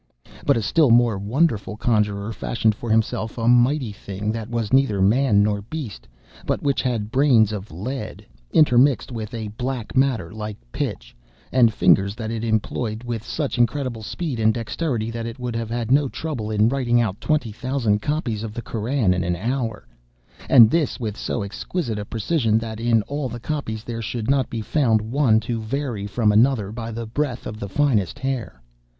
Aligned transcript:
(*23) 0.33 0.41
But 0.47 0.57
a 0.57 0.63
still 0.63 0.89
more 0.89 1.19
wonderful 1.19 1.77
conjuror 1.77 2.33
fashioned 2.33 2.73
for 2.73 2.89
himself 2.89 3.37
a 3.37 3.47
mighty 3.47 3.91
thing 3.91 4.31
that 4.31 4.49
was 4.49 4.73
neither 4.73 4.99
man 4.99 5.43
nor 5.43 5.61
beast, 5.61 6.07
but 6.43 6.63
which 6.63 6.81
had 6.81 7.11
brains 7.11 7.51
of 7.51 7.69
lead, 7.69 8.25
intermixed 8.51 9.11
with 9.11 9.31
a 9.35 9.49
black 9.49 9.95
matter 9.95 10.33
like 10.33 10.57
pitch, 10.71 11.15
and 11.51 11.71
fingers 11.71 12.15
that 12.15 12.31
it 12.31 12.43
employed 12.43 13.03
with 13.03 13.23
such 13.23 13.59
incredible 13.59 14.01
speed 14.01 14.39
and 14.39 14.55
dexterity 14.55 15.11
that 15.11 15.27
it 15.27 15.37
would 15.37 15.55
have 15.55 15.69
had 15.69 15.91
no 15.91 16.09
trouble 16.09 16.49
in 16.49 16.67
writing 16.67 16.99
out 16.99 17.21
twenty 17.21 17.51
thousand 17.51 18.01
copies 18.01 18.41
of 18.41 18.55
the 18.55 18.61
Koran 18.63 19.13
in 19.13 19.23
an 19.23 19.35
hour, 19.35 19.87
and 20.49 20.71
this 20.71 20.99
with 20.99 21.15
so 21.15 21.43
exquisite 21.43 21.99
a 21.99 22.05
precision, 22.05 22.57
that 22.57 22.79
in 22.79 23.03
all 23.03 23.29
the 23.29 23.39
copies 23.39 23.83
there 23.83 24.01
should 24.01 24.31
not 24.31 24.49
be 24.49 24.61
found 24.61 24.99
one 24.99 25.39
to 25.41 25.61
vary 25.61 26.07
from 26.07 26.31
another 26.31 26.71
by 26.71 26.89
the 26.91 27.05
breadth 27.05 27.45
of 27.45 27.59
the 27.59 27.69
finest 27.69 28.17
hair. 28.17 28.63